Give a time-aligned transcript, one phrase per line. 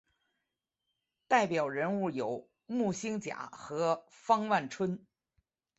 [1.27, 5.05] 代表人物有牟兴甲和方万春。